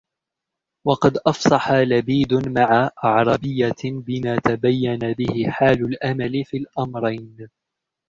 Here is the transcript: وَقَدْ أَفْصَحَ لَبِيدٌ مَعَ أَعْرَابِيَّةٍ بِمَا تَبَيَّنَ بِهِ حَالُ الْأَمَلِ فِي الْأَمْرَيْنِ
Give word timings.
وَقَدْ 0.87 1.17
أَفْصَحَ 1.17 1.71
لَبِيدٌ 1.71 2.33
مَعَ 2.33 2.89
أَعْرَابِيَّةٍ 3.03 3.81
بِمَا 3.85 4.35
تَبَيَّنَ 4.39 5.13
بِهِ 5.13 5.49
حَالُ 5.49 5.85
الْأَمَلِ 5.85 6.45
فِي 6.45 6.57
الْأَمْرَيْنِ 6.57 7.49